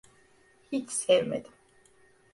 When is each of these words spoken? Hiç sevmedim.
Hiç 0.71 0.89
sevmedim. 0.89 1.51